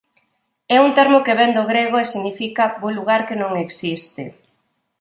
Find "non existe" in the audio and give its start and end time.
3.41-4.23